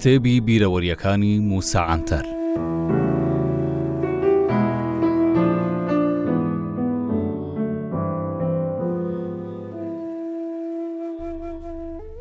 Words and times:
کتێبی 0.00 0.36
بیرەوەریەکانی 0.46 1.34
موساعاتەر. 1.50 2.24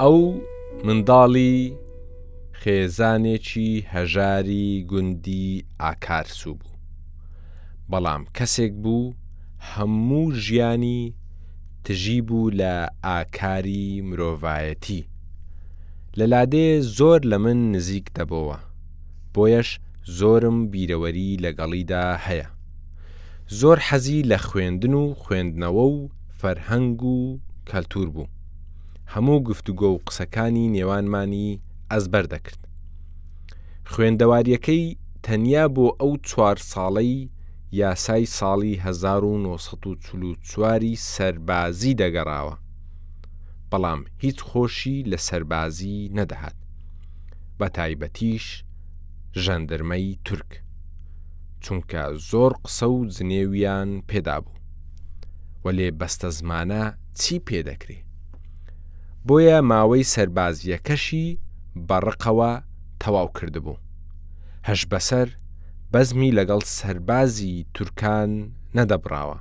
ئەو 0.01 0.19
منداڵی 0.85 1.55
خێزانێکی 2.61 3.71
هەژاری 3.93 4.69
گوندی 4.91 5.49
ئاکارسو 5.81 6.53
بوو. 6.59 6.75
بەڵام 7.91 8.21
کەسێک 8.37 8.73
بوو 8.83 9.15
هەموو 9.73 10.33
ژیانی 10.45 11.01
تژی 11.83 12.19
بوو 12.27 12.51
لە 12.59 12.73
ئاکاری 13.05 13.87
مرۆڤایەتی 14.07 15.03
لە 16.17 16.25
لادێ 16.33 16.67
زۆر 16.97 17.19
لە 17.31 17.37
من 17.43 17.57
نزیک 17.75 18.05
دەبەوە 18.17 18.57
بۆیەش 19.33 19.69
زۆرم 20.19 20.57
بیرەوەری 20.71 21.29
لەگەڵیدا 21.43 22.03
هەیە 22.25 22.47
زۆر 23.59 23.77
حەزی 23.87 24.21
لە 24.31 24.37
خوێندن 24.47 24.93
و 25.01 25.03
خوێندنەوە 25.21 25.85
و 25.95 25.97
فەرهەنگ 26.39 26.99
و 27.13 27.15
کەلتور 27.69 28.07
بوو 28.15 28.31
هەموو 29.13 29.39
گفتوگۆ 29.47 29.89
و 29.91 30.01
قسەکانی 30.07 30.71
نێوانمانی 30.75 31.59
ئەزبەر 31.91 32.25
دەکرد 32.33 32.61
خوێندەواریەکەی 33.91 34.83
تەنیا 35.25 35.65
بۆ 35.75 35.85
ئەو 35.99 36.11
چوار 36.27 36.57
ساڵەی 36.71 37.17
یاسای 37.81 38.25
ساڵی 38.37 38.73
1940 38.85 40.97
سەربازی 41.13 41.97
دەگەڕاوە 42.01 42.55
بەڵام 43.71 44.01
هیچ 44.23 44.37
خۆشی 44.49 44.97
لە 45.11 45.17
سەربازی 45.27 45.97
نەدەهات 46.17 46.57
بە 47.59 47.67
تایبەتیش 47.77 48.45
ژەندرمەی 49.43 50.07
تورک 50.25 50.51
چونکە 51.63 52.03
زۆر 52.29 52.51
قسە 52.63 52.87
و 52.93 52.97
جنێویان 53.15 53.89
پێدا 54.09 54.37
بوو 54.43 54.59
وەلێ 55.65 55.87
بەستە 55.99 56.29
زمانە 56.37 56.83
چی 57.19 57.35
پێدەکرێ 57.47 57.97
بۆیە 59.27 59.57
ماوەی 59.69 60.09
سربازیەکەشی 60.13 61.27
بەڕقەوە 61.89 62.51
تەواو 63.01 63.29
کردبوو 63.37 63.81
هەش 64.67 64.81
بەسەر 64.91 65.27
بەزمی 65.93 66.35
لەگەڵ 66.37 66.61
سربازی 66.79 67.55
تورکان 67.75 68.31
نەدەبراوە 68.77 69.37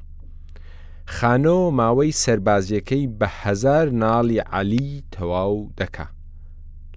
خانۆ 1.16 1.70
ماوەی 1.78 2.12
سربازیەکەی 2.24 3.06
بە 3.20 3.26
هزار 3.42 3.86
ناڵی 4.02 4.38
علی 4.58 4.88
تەواو 5.14 5.58
دەکا 5.80 6.06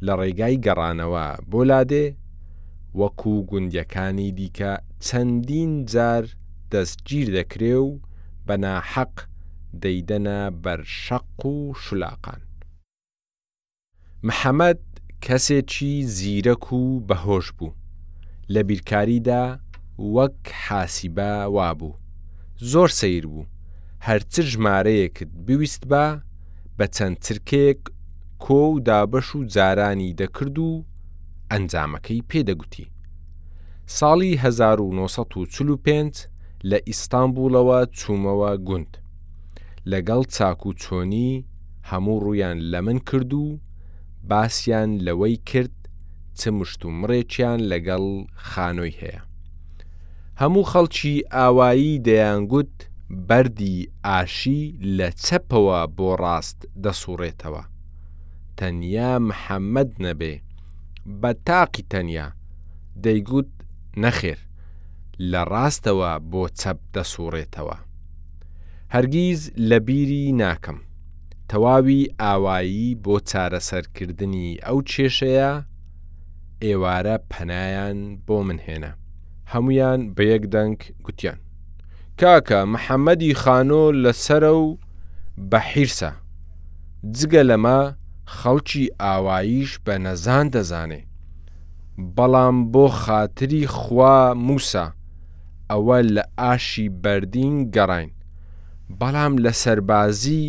لە 0.05 0.13
ڕێگای 0.19 0.55
گەڕانەوە 0.65 1.27
بۆ 1.51 1.61
لادێ 1.69 2.05
وەکو 2.99 3.35
گوندیەکانی 3.49 4.29
دیکە 4.37 4.73
چەندین 5.05 5.71
جار 5.91 6.23
دەستگیر 6.71 7.27
دەکرێ 7.37 7.75
و 7.87 7.89
بە 8.47 8.55
ناحەق 8.65 9.13
دەیدەنە 9.83 10.39
بەر 10.63 10.79
شەق 11.03 11.39
و 11.53 11.57
شولاقان 11.83 12.41
محەممەد 14.27 14.81
کەسێکی 15.25 15.93
زیرەک 16.17 16.65
و 16.79 16.83
بەهۆش 17.07 17.47
بوو 17.57 17.73
لە 18.53 18.61
بیرکاریدا 18.69 19.45
وەک 20.15 20.39
حاسیبە 20.65 21.29
وابوو 21.55 21.93
زۆر 22.71 22.89
سیر 23.01 23.25
بوو 23.33 23.45
هەرچ 24.07 24.33
ژمارەیەکت 24.51 25.29
بویست 25.47 25.83
بە 25.91 26.05
بە 26.77 26.85
چەند 26.95 27.17
چرکێک 27.25 27.79
کۆ 28.43 28.59
و 28.73 28.75
دابەش 28.87 29.27
و 29.35 29.39
جارانی 29.53 30.15
دەکرد 30.19 30.57
و 30.67 30.71
ئەنجامەکەی 31.51 32.25
پێدەگوتی. 32.31 32.85
ساڵی 33.97 34.31
1945 34.35 36.13
لە 36.69 36.77
ئیستانبولەوە 36.89 37.79
چوومەوە 37.97 38.51
گوند. 38.67 38.91
لەگەڵ 39.91 40.21
چاک 40.35 40.65
و 40.65 40.71
چۆنی 40.83 41.45
هەموو 41.89 42.21
ڕویان 42.25 42.57
لە 42.71 42.79
من 42.85 42.99
کرد 43.09 43.31
و 43.33 43.59
باسییان 44.29 44.89
لەوەی 45.05 45.37
کرد 45.49 45.75
چ 46.37 46.41
مشت 46.57 46.85
و 46.85 46.89
مڕێکیان 47.01 47.59
لەگەڵ 47.71 48.03
خانۆی 48.49 48.97
هەیە. 49.01 49.21
هەموو 50.41 50.63
خەڵکی 50.71 51.15
ئاوایی 51.33 51.99
دەیانگوت 52.07 52.73
بەردی 53.29 53.75
ئاشی 54.05 54.61
لە 54.97 55.07
چەپەوە 55.25 55.79
بۆ 55.97 56.09
ڕاست 56.21 56.59
دەسوڕێتەوە 56.83 57.63
تەنیا 58.57 59.11
محەممەد 59.29 59.89
نەبێ 60.05 60.35
بە 61.21 61.31
تاقی 61.47 61.83
تەنیا 61.91 62.27
دەیگوت 63.03 63.51
نەخێر 64.03 64.39
لە 65.31 65.41
ڕاستەوە 65.51 66.11
بۆ 66.31 66.43
چەپ 66.59 66.79
دەسوڕێتەوە 66.95 67.77
هەرگیز 68.93 69.41
لە 69.69 69.77
بیری 69.87 70.25
ناکەم 70.41 70.77
تەواوی 71.49 72.01
ئاوایی 72.21 72.89
بۆ 73.05 73.15
چارەسەرکردنی 73.29 74.49
ئەو 74.65 74.77
کێشەیە 74.91 75.51
ئێوارە 76.63 77.15
پەنایان 77.31 77.99
بۆ 78.25 78.37
منهێنە 78.47 78.91
هەمویان 79.53 79.99
بە 80.15 80.23
یەک 80.33 80.43
دەنگ 80.53 80.79
گوتیان 81.05 81.39
کاکە 82.21 82.59
محەممەدی 82.73 83.33
خانۆ 83.41 83.83
لەسرە 84.03 84.51
و 84.63 84.65
بە 85.49 85.59
حیرسە 85.71 86.11
جگە 87.17 87.43
لەمە 87.49 87.79
خەڵکی 88.37 88.85
ئاواییش 89.01 89.71
بە 89.85 89.95
نەزان 90.05 90.45
دەزانێ 90.53 91.01
بەڵام 92.15 92.57
بۆ 92.73 92.85
خاتری 93.01 93.63
خوا 93.77 94.19
موسا 94.47 94.85
ئەوە 95.71 95.99
لە 96.15 96.23
ئاشی 96.39 96.87
بەردین 97.03 97.55
گەڕین 97.75 98.09
بەڵام 98.99 99.33
لە 99.43 99.51
سەربازی 99.61 100.43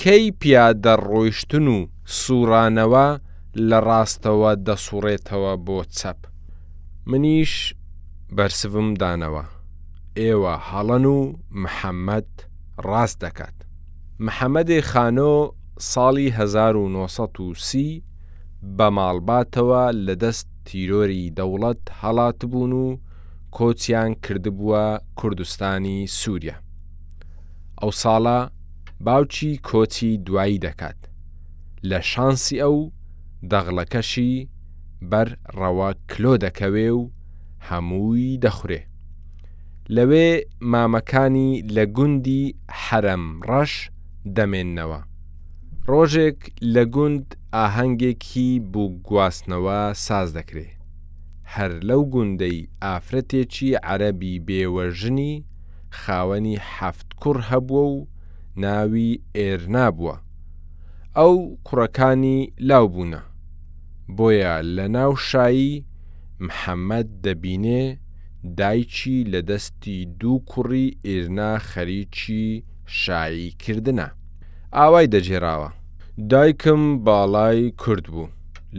کەی 0.00 0.24
پیادە 0.40 0.94
ڕۆیشتن 1.08 1.66
و 1.76 1.78
سوورانەوە 2.20 3.06
لە 3.68 3.78
ڕاستەوە 3.88 4.52
دەسوڕێتەوە 4.66 5.52
بۆ 5.66 5.78
چەپ 5.98 6.18
منیش 7.10 7.54
بەرسوم 8.36 8.88
دانەوە 9.02 9.42
ئێوە 10.22 10.54
هەڵەن 10.70 11.04
و 11.14 11.18
محەممەد 11.62 12.30
ڕاست 12.88 13.18
دەکات. 13.24 13.56
محەممەدی 14.26 14.80
خانۆ 14.90 15.30
ساڵی 15.92 16.28
1930 16.30 18.02
بە 18.76 18.86
ماڵباتەوە 18.96 19.84
لە 20.06 20.14
دەست 20.22 20.46
تیرۆری 20.66 21.24
دەوڵەت 21.38 21.82
هەڵات 22.00 22.38
بوون 22.50 22.72
و 22.84 22.88
کۆچیان 23.56 24.10
کردبووە 24.24 24.84
کوردستانی 25.18 25.98
سووریا. 26.18 26.56
ئەو 27.82 27.90
ساڵە 28.02 28.38
باوچی 29.04 29.50
کۆچی 29.68 30.10
دوایی 30.26 30.58
دەکات. 30.66 31.00
لە 31.90 31.98
شانسی 32.12 32.56
ئەو 32.64 32.78
دەغڵەکەشی 33.50 34.32
بەر 35.10 35.28
ڕەوە 35.58 35.88
کلۆ 36.10 36.34
دەکەوێ 36.44 36.88
و 36.98 37.02
هەمووی 37.68 38.38
دەخورێ. 38.44 38.82
لەوێ 39.96 40.28
مامەکانی 40.72 41.50
لە 41.76 41.84
گوندی 41.96 42.44
حەرەم 42.84 43.24
ڕەش 43.50 43.72
دەمێننەوە. 44.36 45.00
ڕۆژێک 45.90 46.38
لە 46.74 46.84
گوند 46.94 47.26
ئاهەنگێکی 47.54 48.48
بوو 48.72 48.88
گواستنەوە 49.08 49.80
ساز 50.06 50.28
دەکرێ. 50.36 50.68
هەر 51.54 51.72
لەو 51.88 52.00
گوندەی 52.14 52.58
ئافرەتێکی 52.84 53.70
عەرەبی 53.86 54.34
بێوەژنی 54.46 55.34
خاوەنی 56.00 56.56
حەفت 56.74 57.08
کوڕ 57.20 57.36
هەبووە 57.50 57.84
و 57.94 57.96
ناوی 58.62 59.12
ئێرنا 59.38 59.86
بووە. 59.98 60.16
ئەو 61.18 61.32
کوڕەکانی 61.66 62.38
لاو 62.68 62.86
بوونە. 62.94 63.22
بۆیە 64.16 64.54
لە 64.76 64.86
ناو 64.96 65.10
شایی 65.28 65.72
محەممەد 66.46 67.08
دەبینێ 67.24 67.82
دایکی 68.56 69.24
لە 69.32 69.40
دەستی 69.50 69.98
دوو 70.20 70.38
کوڕی 70.50 70.96
ئێرنا 71.06 71.52
خەریکی 71.70 72.46
شاییکردە. 73.00 74.06
ئاوای 74.76 75.06
دەجێراوە. 75.14 75.70
دایکم 76.30 76.82
باڵای 77.04 77.70
کورد 77.82 78.06
بوو 78.12 78.28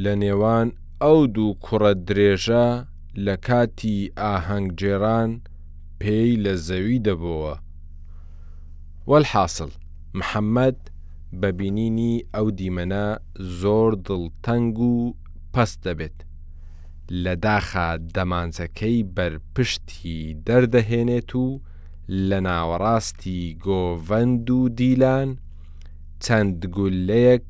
لە 0.03 0.13
نێوان 0.21 0.67
ئەو 1.03 1.19
دوو 1.35 1.53
کوڕە 1.65 1.93
درێژە 2.07 2.67
لە 3.25 3.35
کاتی 3.47 3.97
ئاهەنگجێران 4.21 5.29
پێی 6.01 6.31
لە 6.43 6.53
زەوی 6.67 6.99
دەبەوە. 7.07 7.55
وەحاصل 9.09 9.71
محەممەد 10.17 10.77
بەبینینی 11.41 12.13
ئەو 12.35 12.47
دیمەنە 12.57 13.07
زۆر 13.61 13.91
دڵتەنگ 14.05 14.77
و 14.91 14.95
پەس 15.53 15.71
دەبێت. 15.85 16.17
لە 17.23 17.33
داخە 17.45 17.87
دەمانچەکەی 18.15 18.97
بەرپشتی 19.15 20.15
دەردەهێنێت 20.47 21.31
و 21.43 21.47
لە 22.29 22.39
ناوەڕاستی 22.47 23.41
گۆڤند 23.65 24.47
و 24.57 24.61
دیلان 24.79 25.29
چەند 26.25 26.57
گولەیەک 26.75 27.47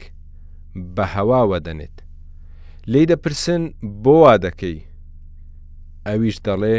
بە 0.96 1.06
هەواوە 1.16 1.58
دەنێت 1.68 1.98
لی 2.92 3.04
دەپرسن 3.12 3.64
بۆوا 4.04 4.36
دەکەی 4.46 4.78
ئەویش 6.08 6.38
دەڵێ 6.48 6.78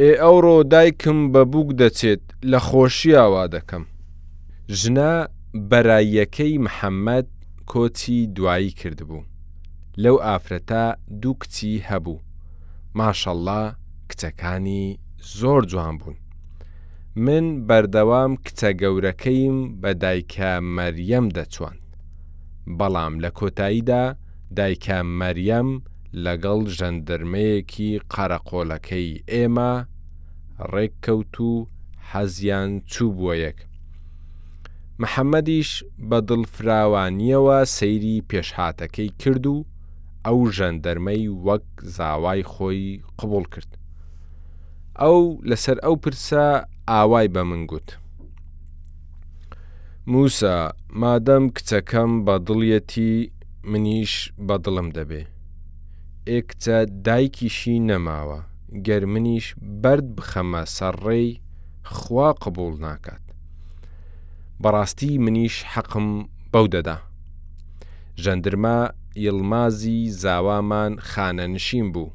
ئێ 0.00 0.10
ئەوڕۆ 0.22 0.56
دایکم 0.72 1.18
بە 1.32 1.42
بووک 1.52 1.68
دەچێت 1.80 2.22
لە 2.50 2.58
خۆشییاوا 2.68 3.44
دەکەم 3.56 3.84
ژنا 4.80 5.14
بەراییەکەی 5.70 6.54
محەممەد 6.66 7.26
کۆچی 7.72 8.18
دوایی 8.36 8.70
کردبوو 8.80 9.22
لەو 10.02 10.16
ئافرەتە 10.26 10.84
دوو 11.22 11.34
کچی 11.42 11.78
هەبوو 11.88 12.18
ماشەڵە 12.98 13.60
کچەکانی 14.10 14.84
زۆر 15.38 15.62
جوان 15.70 15.94
بوون 16.00 16.16
من 17.24 17.44
بەردەوام 17.68 18.32
کچە 18.44 18.70
گەورەکەیم 18.80 19.58
بە 19.82 19.90
دایکە 20.02 20.50
مەریەم 20.76 21.26
دەچوان 21.36 21.76
بەڵام 22.78 23.14
لە 23.24 23.30
کۆتاییدا 23.38 24.04
دایکە 24.56 24.98
مەریەم 25.20 25.68
لەگەڵ 26.24 26.60
ژەندرمەیەکی 26.78 27.90
قەرەقۆلەکەی 28.12 29.10
ئێمە 29.32 29.72
ڕێک 30.72 30.94
کەوت 31.04 31.36
و 31.48 31.52
حەزیان 32.10 32.70
چوو 32.92 33.12
بۆ 33.18 33.32
یەک 33.44 33.58
محەممەدیش 35.00 35.70
بە 36.08 36.18
دڵفراوانیەوە 36.28 37.58
سەیری 37.78 38.16
پێشهاتەکەی 38.30 39.10
کرد 39.22 39.46
و 39.54 39.56
ئەو 40.26 40.40
ژەندەرمەی 40.56 41.24
وەک 41.46 41.66
زاوای 41.96 42.42
خۆی 42.52 42.84
قبول 43.20 43.44
کرد. 43.52 43.70
ئەو 45.00 45.20
لەسەر 45.48 45.76
ئەو 45.84 45.94
پرسە 46.02 46.44
ئاوای 46.90 47.28
بە 47.34 47.42
من 47.50 47.62
گوت. 47.70 47.88
موسا 50.12 50.56
مادەم 51.00 51.44
کچەکەم 51.56 52.12
بە 52.24 52.34
دڵیەتی 52.46 53.12
منیش 53.70 54.14
بە 54.46 54.56
دڵم 54.64 54.88
دەبێ. 54.96 55.22
ئێکچە 56.30 56.76
دایکیشی 57.06 57.76
نەماوە، 57.88 58.40
گەرمنیش 58.86 59.46
بەرد 59.82 60.06
بخەمە 60.16 60.62
سەرڕێی 60.76 61.28
خوا 61.94 62.28
قبول 62.42 62.74
ناکات. 62.86 63.24
بەڕاستی 64.62 65.10
منیش 65.24 65.56
حەقم 65.72 66.08
بەو 66.52 66.66
دەدا. 66.74 66.96
ژەندرما 68.22 68.78
ئیلمازی 69.16 70.10
زاوامان 70.22 70.92
خانەنشین 71.10 71.86
بوو 71.92 72.12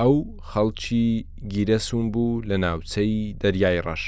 ئەو 0.00 0.14
خەڵکی 0.50 1.06
گیرەسوون 1.52 2.06
بوو 2.12 2.40
لە 2.48 2.56
ناوچەی 2.64 3.16
دەریای 3.42 3.80
ڕەش 3.86 4.04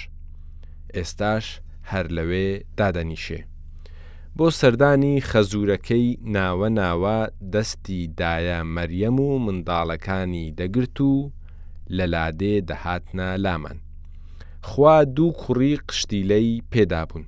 ئێستاش 0.96 1.44
هەر 1.90 2.06
لەوێ 2.16 2.48
دادەنیشێ 2.78 3.40
بۆ 4.36 4.46
سەردانی 4.60 5.14
خەزوورەکەی 5.30 6.06
ناوە 6.36 6.68
ناوە 6.80 7.18
دەستی 7.52 8.02
دایە 8.20 8.60
مەریەم 8.74 9.16
و 9.24 9.28
منداڵەکانی 9.46 10.46
دەگرت 10.58 10.98
و 11.10 11.12
لە 11.96 12.06
لادێ 12.14 12.54
دەهاتنا 12.68 13.28
لامان 13.44 13.78
خوا 14.68 14.96
دوو 15.16 15.32
کوڕی 15.42 15.74
قشتیلەی 15.88 16.62
پێدا 16.72 17.02
بوون 17.08 17.24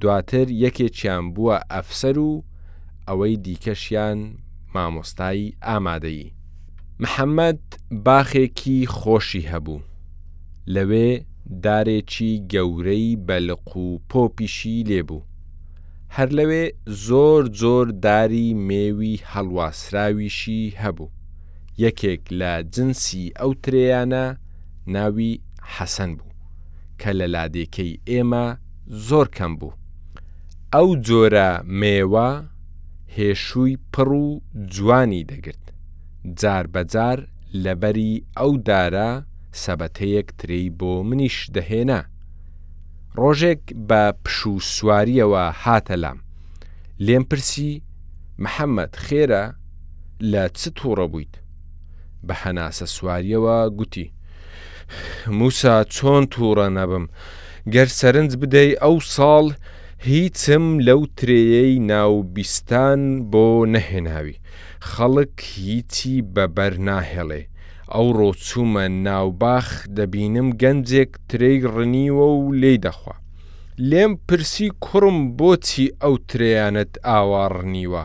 دواتر 0.00 0.46
یەکێکیان 0.64 1.24
بووە 1.34 1.56
ئەفسەر 1.72 2.16
و 2.28 2.32
ئەوەی 3.10 3.36
دیکەشیان 3.46 4.18
مامۆستایی 4.74 5.54
ئامادەیی. 5.68 6.32
محەممەد 7.02 7.62
باخێکی 8.06 8.78
خۆشی 8.96 9.48
هەبوو. 9.52 9.80
لەوێ 10.74 11.10
دارێکی 11.64 12.32
گەورەی 12.52 13.16
بەلق 13.26 13.70
و 13.84 13.86
پۆپیشی 14.10 14.84
لێبوو. 14.90 15.22
هەر 16.16 16.28
لەوێ 16.38 16.64
زۆر 17.06 17.42
زۆر 17.62 17.86
داری 18.06 18.48
مێوی 18.68 19.22
هەڵواسراویشی 19.32 20.62
هەبوو. 20.82 21.10
یەکێک 21.84 22.22
لە 22.38 22.52
جنسی 22.74 23.24
ئەو 23.40 23.52
ترەیانە 23.62 24.26
ناوی 24.94 25.34
حەسەن 25.74 26.10
بوو 26.18 26.32
کە 27.00 27.10
لە 27.18 27.26
لادێکەی 27.34 28.00
ئێمە 28.10 28.46
زۆر 29.06 29.26
کەم 29.36 29.52
بوو. 29.58 29.72
ئەو 30.74 30.88
جۆرە 31.06 31.50
مێوە 31.80 32.28
هێشووی 33.18 33.76
پڕ 33.94 34.08
و 34.24 34.40
جوانی 34.74 35.24
دەگرت 35.30 35.64
جار 36.40 36.66
بەجار 36.74 37.18
لەبەری 37.64 38.14
ئەو 38.38 38.52
دارە 38.68 39.10
سەبەتەیەک 39.62 40.28
تری 40.38 40.64
بۆ 40.78 40.92
منیش 41.08 41.36
دەهێنا 41.54 42.00
ڕۆژێک 43.20 43.62
بە 43.88 44.02
پشوو 44.24 44.64
سواریەوە 44.74 45.44
هاتە 45.62 45.96
لام 46.02 46.18
لێم 47.06 47.24
پرسی 47.30 47.72
محەممەد 48.44 48.92
خێرە 49.06 49.44
لە 50.32 50.42
چ 50.58 50.60
تووڕە 50.78 51.06
بوویت 51.12 51.34
بە 52.26 52.34
هەناسە 52.42 52.86
سواریەوە 52.94 53.56
گوتی 53.78 54.06
موسا 55.38 55.76
چۆن 55.94 56.22
تووڕە 56.32 56.68
نەبم 56.78 57.04
گەر 57.74 57.88
سەرنج 57.98 58.32
بدەی 58.42 58.70
ئەو 58.82 58.94
ساڵ 59.16 59.46
هیچم 60.02 60.64
لەو 60.86 61.02
ترەیەی 61.18 61.76
ناوبیستان 61.92 63.00
بۆ 63.32 63.46
نەهێناوی 63.74 64.40
خەڵک 64.90 65.34
هیچی 65.56 66.12
بەبەر 66.34 66.74
ناهێڵێ 66.88 67.42
ئەو 67.94 68.06
ڕۆچوومە 68.18 68.84
ناوباخ 69.06 69.68
دەبینم 69.96 70.48
گەنجێک 70.62 71.12
ترەی 71.30 71.58
ڕنیوە 71.74 72.26
و 72.36 72.46
لێ 72.60 72.74
دەخوا 72.84 73.16
لێم 73.90 74.12
پرسی 74.28 74.68
کوڕم 74.84 75.18
بۆچی 75.38 75.86
ئەو 76.02 76.14
ترەیانت 76.30 76.92
ئاواڕنیوە 77.08 78.04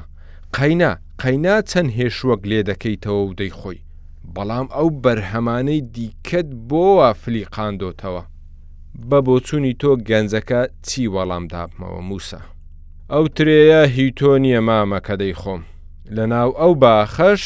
قەینا 0.58 0.92
قەینا 1.22 1.56
چەند 1.70 1.90
هێشوەک 1.98 2.42
لێ 2.50 2.60
دەکەیتەوە 2.70 3.22
و 3.26 3.34
دەیخۆی 3.40 3.80
بەڵام 4.36 4.68
ئەو 4.76 4.88
بەرهەمانەی 5.04 5.82
دیکەت 5.96 6.50
بۆ 6.70 6.84
وافلی 6.98 7.44
قاندۆتەوە 7.56 8.24
بە 9.10 9.20
بۆچووی 9.26 9.74
تۆ 9.82 9.92
گەنجەکە 10.08 10.62
چی 10.88 11.02
وەڵام 11.16 11.46
دابمەوە 11.52 12.02
موسا 12.10 12.40
ئەو 13.14 13.26
ترەیە 13.36 13.82
هی 13.94 14.10
تۆ 14.20 14.32
نییە 14.44 14.62
مامە 14.68 15.00
کەدەی 15.08 15.34
خۆم 15.42 15.62
لە 16.16 16.26
ناو 16.34 16.50
ئەو 16.60 16.74
باخەش 16.84 17.44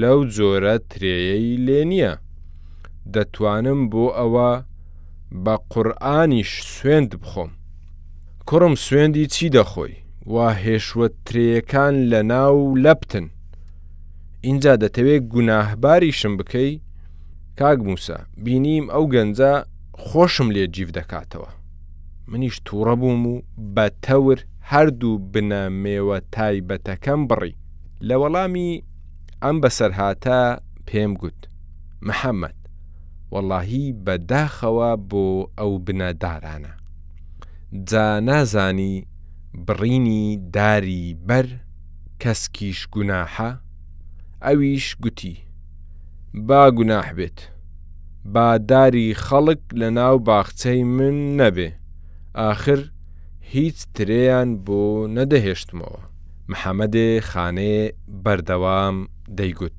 لەو 0.00 0.20
جۆرە 0.34 0.74
ترەیەی 0.90 1.48
لێ 1.66 1.80
نییە 1.90 2.14
دەتوانم 3.14 3.80
بۆ 3.92 4.04
ئەوە 4.18 4.50
بە 5.44 5.54
قورآانیش 5.72 6.50
سوێند 6.70 7.10
بخۆم 7.22 7.50
کوڕم 8.48 8.74
سوێندی 8.84 9.24
چی 9.34 9.46
دەخۆی 9.56 9.94
وا 10.32 10.48
هێشوە 10.64 11.08
ترەیەکان 11.26 11.94
لە 12.10 12.20
ناو 12.32 12.56
لەپتن 12.84 13.24
اینجا 14.46 14.72
دەتەوێت 14.82 15.22
گوناهباریشم 15.34 16.32
بکەی 16.38 16.72
کاگ 17.58 17.78
موسا 17.88 18.18
بینیم 18.44 18.86
ئەو 18.90 19.04
گەنجە 19.12 19.52
خۆشم 20.08 20.48
لێ 20.56 20.64
جیف 20.74 20.90
دەکاتەوە 20.98 21.50
منیش 22.32 22.56
تووڕە 22.66 22.94
بووم 23.00 23.22
و 23.32 23.34
بە 23.74 23.86
تەور 24.04 24.38
هەردوو 24.70 25.14
بنە 25.32 25.62
مێوە 25.82 26.18
تایبەتەکەم 26.34 27.20
بڕی 27.30 27.54
لە 28.08 28.14
وەڵامی 28.22 28.70
ئەم 29.42 29.56
بەسەرهاتە 29.62 30.40
پێم 30.88 31.12
گوت 31.20 31.40
محەممەد 32.06 32.58
وەڵاهی 33.34 33.86
بەداخەوە 34.04 34.90
بۆ 35.10 35.26
ئەو 35.58 35.72
بنەدارانە 35.86 36.72
جا 37.90 38.08
نازانی 38.28 38.94
بڕینی 39.66 40.24
داری 40.56 41.06
بەر 41.28 41.46
کەسکیش 42.22 42.78
گوناحە 42.94 43.50
ئەویش 44.44 44.86
گوتی 45.02 45.36
با 46.46 46.62
گوناح 46.76 47.08
بێت 47.18 47.40
باداری 48.32 49.14
خەڵک 49.14 49.60
لە 49.80 49.88
ناو 49.98 50.18
باخچەی 50.28 50.82
من 50.96 51.16
نەبێ 51.40 51.70
آخر 52.50 52.80
هیچ 53.52 53.76
ترەیان 53.96 54.48
بۆ 54.66 54.82
نەدەهێشتمەوە 55.16 56.00
محەممەدێ 56.50 57.08
خانێ 57.30 57.76
بەردەوام 58.24 58.96
دەیگوت 59.38 59.78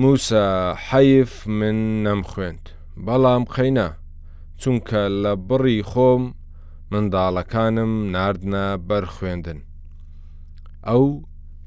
موسا 0.00 0.46
حەیف 0.88 1.32
من 1.58 1.76
نەمخوێنند 2.04 2.64
بەڵام 3.06 3.44
قەینە 3.54 3.88
چونکە 4.60 5.02
لە 5.22 5.32
بڕی 5.48 5.80
خۆم 5.90 6.22
منداڵەکانم 6.92 7.92
نردە 8.16 8.66
بەر 8.88 9.04
خوێندن 9.14 9.60
ئەو 10.88 11.04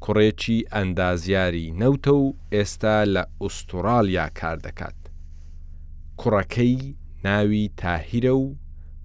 کوڕێکی 0.04 0.58
ئەندازیاری 0.74 1.74
نەوتە 1.82 2.14
و 2.24 2.26
ئێستا 2.54 2.98
لە 3.16 3.24
ئوسترالیا 3.42 4.26
کار 4.40 4.58
دەکات 4.68 5.00
کوڕەکەی 6.22 6.78
ناوی 7.26 7.66
تاهیرە 7.82 8.34
و 8.42 8.46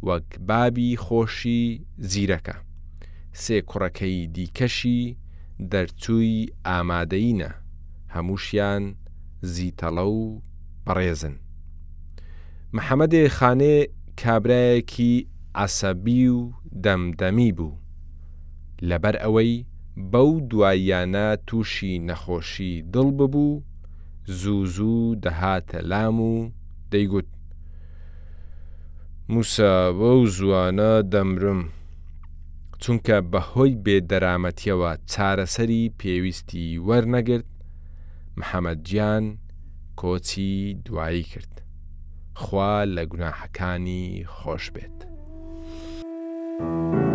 وەک 0.08 0.26
بابی 0.48 0.90
خۆشی 1.04 1.64
زیرەکە 2.10 2.56
سێ 3.42 3.56
کوڕەکەی 3.70 4.26
دیکەشی 4.36 5.00
دەرچووی 5.72 6.50
ئامادەینە 6.68 7.50
هەمووشیان 8.14 8.84
زیتەڵە 9.54 10.04
و 10.18 10.20
بەڕێزن 10.86 11.34
محەممەدێ 12.76 13.22
خانێ 13.36 13.76
کابراایەکی 14.20 15.14
ئەسەبی 15.58 16.22
و 16.36 16.38
دەمدەمی 16.84 17.52
بوو 17.56 17.76
لەبەر 18.88 19.16
ئەوەی 19.22 19.54
بەو 20.12 20.30
دواییانە 20.50 21.28
تووشی 21.46 21.92
نەخۆشی 22.08 22.74
دڵ 22.94 23.08
ببوو 23.18 23.62
زوو 24.38 24.66
زوو 24.74 25.14
دەهاتە 25.24 25.78
لام 25.90 26.18
و 26.20 26.34
دەیگوت 26.94 27.24
موسا 29.32 29.74
بە 29.98 30.08
و 30.18 30.24
زوانە 30.36 30.92
دەمرم 31.12 31.60
چونکە 32.84 33.16
بەهۆی 33.32 33.74
بێدەرامەتیەوە 33.84 34.90
چارەسەری 35.12 35.82
پێویستی 36.00 36.66
وەرنەگرت 36.88 37.50
محەممەدجیان 38.38 39.24
کۆچی 40.00 40.56
دوایی 40.84 41.22
کرد 41.32 41.52
خوا 42.42 42.74
لە 42.96 43.02
گوناحەکانی 43.10 44.06
خۆش 44.36 44.64
بێت. 44.74 44.98
thank 46.60 47.02
you 47.08 47.13